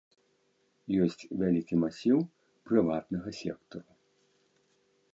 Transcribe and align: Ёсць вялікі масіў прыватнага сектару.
Ёсць 1.03 1.25
вялікі 1.41 1.75
масіў 1.83 2.19
прыватнага 2.71 3.29
сектару. 3.45 3.89